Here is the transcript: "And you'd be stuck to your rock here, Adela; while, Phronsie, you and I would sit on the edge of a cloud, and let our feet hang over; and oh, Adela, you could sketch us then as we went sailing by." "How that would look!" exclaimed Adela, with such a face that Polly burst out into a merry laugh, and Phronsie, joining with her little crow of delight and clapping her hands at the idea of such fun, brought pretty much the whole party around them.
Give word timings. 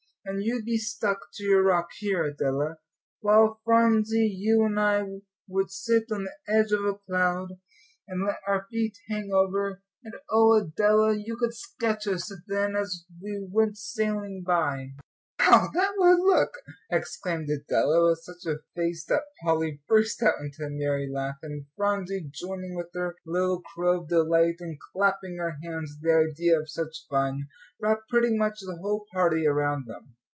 "And 0.23 0.43
you'd 0.43 0.65
be 0.65 0.77
stuck 0.77 1.17
to 1.33 1.43
your 1.43 1.63
rock 1.63 1.87
here, 1.97 2.23
Adela; 2.23 2.77
while, 3.21 3.59
Phronsie, 3.65 4.27
you 4.29 4.63
and 4.63 4.79
I 4.79 5.21
would 5.47 5.71
sit 5.71 6.11
on 6.11 6.25
the 6.25 6.35
edge 6.47 6.71
of 6.71 6.85
a 6.85 6.93
cloud, 7.07 7.57
and 8.07 8.27
let 8.27 8.37
our 8.47 8.67
feet 8.71 8.95
hang 9.09 9.31
over; 9.33 9.81
and 10.03 10.13
oh, 10.29 10.53
Adela, 10.61 11.15
you 11.17 11.35
could 11.37 11.55
sketch 11.55 12.05
us 12.05 12.31
then 12.47 12.75
as 12.75 13.03
we 13.19 13.39
went 13.49 13.79
sailing 13.79 14.43
by." 14.45 14.91
"How 15.39 15.71
that 15.73 15.93
would 15.97 16.19
look!" 16.19 16.53
exclaimed 16.91 17.49
Adela, 17.49 18.07
with 18.07 18.19
such 18.19 18.45
a 18.45 18.59
face 18.75 19.03
that 19.05 19.23
Polly 19.43 19.81
burst 19.87 20.21
out 20.21 20.39
into 20.39 20.63
a 20.63 20.69
merry 20.69 21.09
laugh, 21.11 21.39
and 21.41 21.65
Phronsie, 21.75 22.29
joining 22.31 22.75
with 22.75 22.91
her 22.93 23.15
little 23.25 23.59
crow 23.61 24.01
of 24.03 24.07
delight 24.07 24.57
and 24.59 24.77
clapping 24.93 25.37
her 25.37 25.57
hands 25.63 25.93
at 25.97 26.03
the 26.03 26.29
idea 26.31 26.59
of 26.59 26.69
such 26.69 27.07
fun, 27.09 27.47
brought 27.79 28.07
pretty 28.07 28.37
much 28.37 28.59
the 28.61 28.77
whole 28.79 29.07
party 29.11 29.47
around 29.47 29.87
them. 29.87 30.15